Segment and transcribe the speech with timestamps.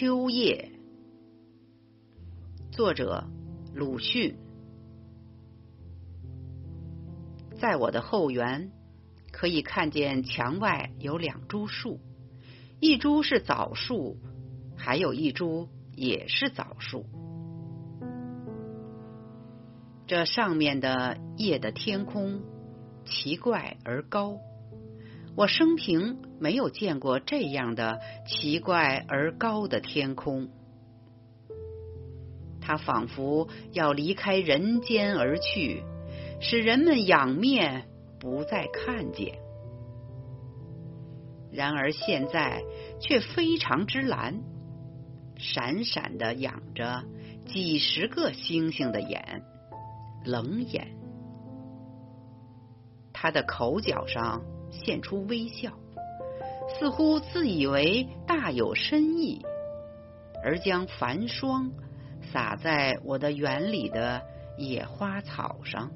[0.00, 0.70] 秋夜，
[2.72, 3.26] 作者
[3.74, 4.34] 鲁迅。
[7.60, 8.72] 在我的后园，
[9.30, 12.00] 可以看见墙外有两株树，
[12.80, 14.16] 一株是枣树，
[14.74, 17.04] 还有一株也是枣树。
[20.06, 22.40] 这上面的夜的天空
[23.04, 24.38] 奇怪而高。
[25.40, 30.50] 我生平没有见过这样的奇怪而高的天空，
[32.60, 35.82] 它仿佛要离开人间而去，
[36.42, 39.38] 使人们仰面不再看见。
[41.50, 42.62] 然而现在
[43.00, 44.42] 却非常之蓝，
[45.38, 47.02] 闪闪的养着
[47.46, 49.42] 几十个星星的眼，
[50.26, 50.86] 冷眼。
[53.14, 54.42] 它的口角上。
[54.70, 55.72] 现出微笑，
[56.78, 59.42] 似乎自以为大有深意，
[60.42, 61.72] 而将繁霜
[62.32, 64.22] 洒在我的园里的
[64.56, 65.90] 野花草上。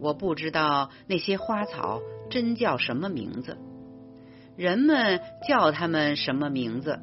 [0.00, 3.56] 我不知道那些花草真叫什么名字，
[4.56, 6.98] 人们叫它们什么名字？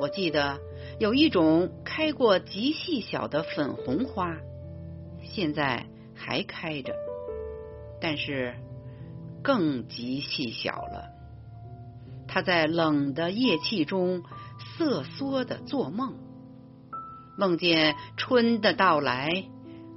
[0.00, 0.58] 我记得
[0.98, 4.36] 有一种开过极细小的粉红花，
[5.22, 5.86] 现在。
[6.20, 6.94] 还开着，
[7.98, 8.54] 但是
[9.42, 11.08] 更极细小了。
[12.28, 14.22] 他在冷的夜气中
[14.76, 16.14] 瑟缩的做梦，
[17.38, 19.30] 梦见春的到来，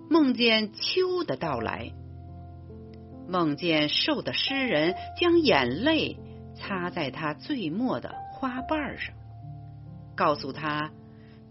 [0.10, 1.92] 梦见秋的到来，
[3.28, 6.18] 梦见瘦的诗人将眼泪
[6.56, 9.14] 擦在他最末的花瓣上，
[10.16, 10.90] 告诉他：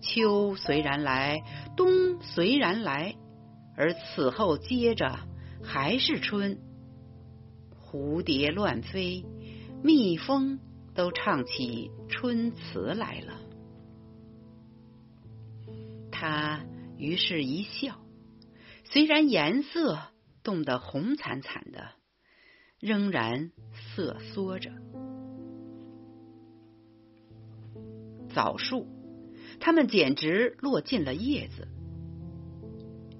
[0.00, 1.42] 秋虽然来，
[1.76, 3.14] 冬虽然来。
[3.76, 5.18] 而此后接着
[5.62, 6.58] 还是春，
[7.80, 9.24] 蝴蝶乱飞，
[9.82, 10.58] 蜜蜂
[10.94, 13.40] 都唱起春词来了。
[16.10, 16.64] 他
[16.98, 17.98] 于是一笑，
[18.84, 19.98] 虽然颜色
[20.42, 21.90] 冻得红惨惨的，
[22.78, 24.70] 仍然瑟缩着。
[28.34, 28.86] 枣树，
[29.60, 31.68] 它们简直落尽了叶子。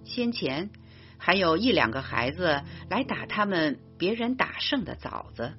[0.05, 0.71] 先前
[1.19, 5.53] 还有一两个孩子来打他们别人打剩的枣子，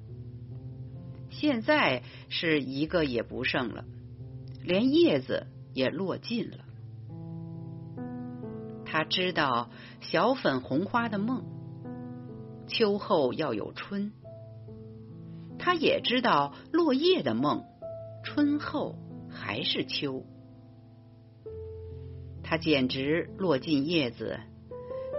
[1.30, 3.84] 现在是一个也不剩了，
[4.62, 6.58] 连叶子也落尽了。
[8.84, 11.44] 他知道小粉红花的梦，
[12.68, 14.12] 秋后要有春；
[15.58, 17.64] 他也知道落叶的梦，
[18.22, 18.96] 春后
[19.28, 20.24] 还是秋。
[22.44, 24.38] 它简直落尽叶子，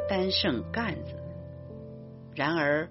[0.07, 1.15] 单剩干子。
[2.35, 2.89] 然而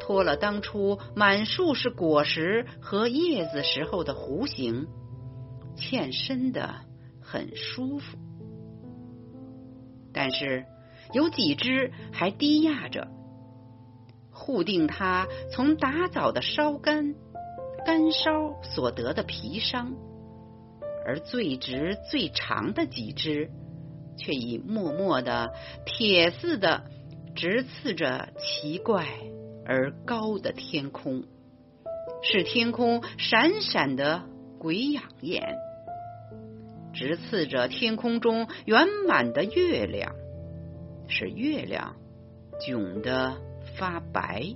[0.00, 4.86] 脱了当初满树是果实和叶子时候的弧形，
[5.76, 6.74] 欠身的
[7.22, 8.18] 很舒服。
[10.12, 10.64] 但是
[11.12, 13.08] 有几只还低压着，
[14.30, 17.14] 护定它从打枣的烧干
[17.84, 19.92] 干烧所得的皮伤，
[21.06, 23.50] 而最直最长的几只。
[24.16, 25.52] 却已默默的
[25.84, 26.84] 铁似的
[27.34, 29.06] 直刺着奇怪
[29.64, 31.24] 而高的天空，
[32.22, 34.22] 使天空闪闪的
[34.58, 35.56] 鬼养眼，
[36.94, 40.14] 直刺着天空中圆满的月亮，
[41.08, 41.96] 使月亮
[42.60, 43.36] 窘得
[43.76, 44.54] 发白。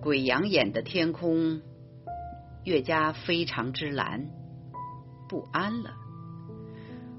[0.00, 1.62] 鬼养眼的天空
[2.64, 4.30] 越加非常之蓝，
[5.28, 5.90] 不安了。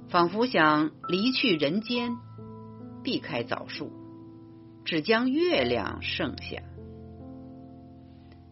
[0.10, 2.18] 仿佛想离去人间，
[3.04, 3.92] 避开枣树，
[4.84, 6.64] 只将月亮剩下。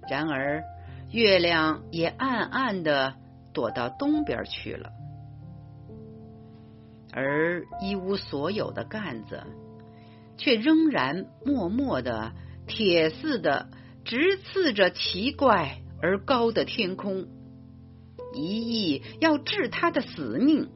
[0.07, 0.63] 然而，
[1.12, 3.16] 月亮也暗暗的
[3.53, 4.91] 躲到东边去了，
[7.12, 9.41] 而一无所有的干子，
[10.38, 12.33] 却仍然默默的
[12.68, 13.69] 铁似的
[14.06, 17.25] 直刺着奇怪而高的天空，
[18.36, 20.69] 一意要治他的死命。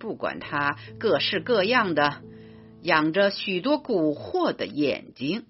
[0.00, 2.22] 不管他各式各样的，
[2.80, 5.44] 养着许多蛊惑的眼睛，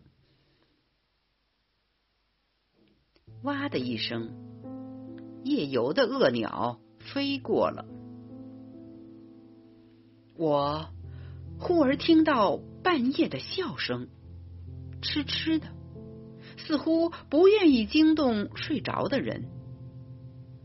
[3.44, 4.32] 哇的一声，
[5.44, 7.87] 夜游的恶鸟飞过了。
[10.37, 10.88] 我
[11.61, 14.08] 忽而听到半夜的笑声，
[15.00, 15.69] 痴痴的，
[16.56, 19.49] 似乎不愿意惊动睡着的人。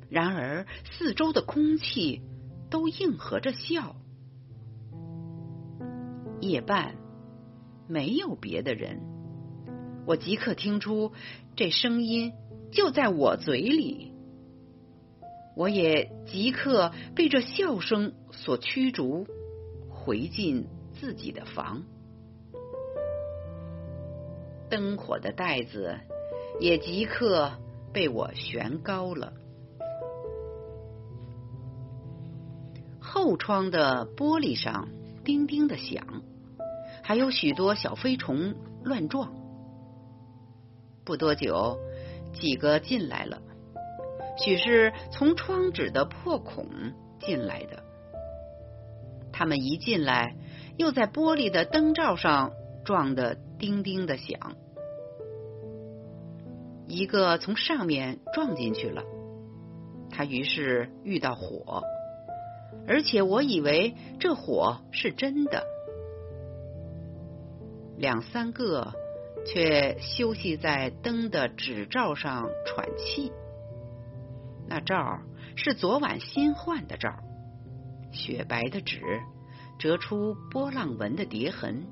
[0.09, 2.23] 然而四周的空气。
[2.75, 3.95] 都应和着笑。
[6.41, 6.97] 夜半
[7.87, 8.99] 没有别的人，
[10.05, 11.13] 我即刻听出
[11.55, 12.33] 这声音
[12.73, 14.11] 就在我嘴里，
[15.55, 19.25] 我也即刻被这笑声所驱逐，
[19.89, 20.67] 回进
[20.99, 21.81] 自己的房。
[24.69, 25.97] 灯火的带子
[26.59, 27.53] 也即刻
[27.93, 29.31] 被我悬高了。
[33.25, 34.87] 后窗的玻璃上
[35.23, 36.21] 叮叮的响，
[37.01, 39.33] 还有许多小飞虫乱撞。
[41.03, 41.79] 不多久，
[42.33, 43.41] 几个进来了，
[44.37, 46.67] 许是从窗纸的破孔
[47.19, 47.83] 进来的。
[49.33, 50.35] 他们一进来，
[50.77, 52.51] 又在玻璃的灯罩上
[52.85, 54.55] 撞得叮叮的响。
[56.87, 59.01] 一个从上面撞进去了，
[60.11, 61.81] 他于是遇到火。
[62.87, 65.63] 而且我以为这火是真的，
[67.97, 68.93] 两三个
[69.45, 73.31] 却休息在灯的纸罩上喘气。
[74.67, 75.19] 那罩
[75.55, 77.13] 是昨晚新换的罩，
[78.11, 78.99] 雪白的纸
[79.77, 81.85] 折出波浪纹的叠痕，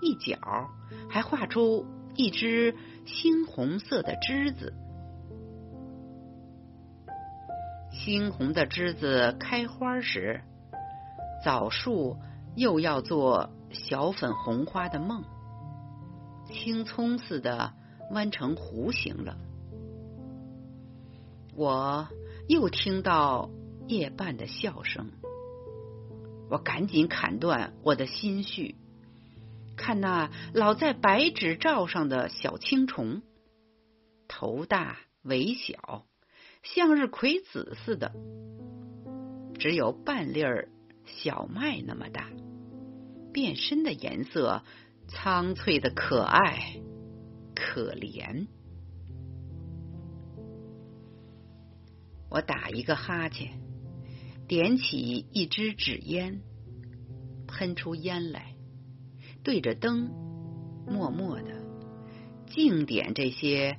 [0.00, 0.38] 一角
[1.08, 1.86] 还画出
[2.16, 2.74] 一只
[3.06, 4.74] 猩红色的枝子。
[8.02, 10.40] 猩红的枝子开花时，
[11.44, 12.16] 枣树
[12.56, 15.22] 又要做小粉红花的梦，
[16.46, 17.74] 青葱似的
[18.10, 19.36] 弯成弧形了。
[21.54, 22.08] 我
[22.48, 23.50] 又听到
[23.86, 25.10] 夜半的笑声，
[26.48, 28.76] 我赶紧砍断我的心绪，
[29.76, 33.20] 看那老在白纸罩上的小青虫，
[34.26, 36.06] 头大尾小。
[36.62, 38.12] 向日葵籽似的，
[39.58, 40.68] 只有半粒儿
[41.06, 42.30] 小麦那么大，
[43.32, 44.62] 变身的颜色
[45.08, 46.76] 苍翠的可爱
[47.54, 48.46] 可怜。
[52.28, 53.60] 我打一个哈欠，
[54.46, 56.42] 点起一支纸烟，
[57.48, 58.54] 喷出烟来，
[59.42, 60.10] 对着灯，
[60.86, 61.64] 默默的
[62.46, 63.78] 静点这些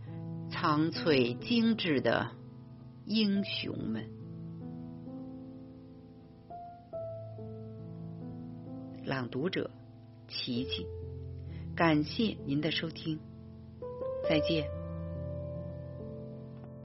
[0.50, 2.41] 苍翠精致的。
[3.13, 4.10] 英雄们，
[9.04, 9.69] 朗读者
[10.30, 10.88] 琪琪，
[11.75, 13.19] 感谢您的收听，
[14.30, 14.81] 再见。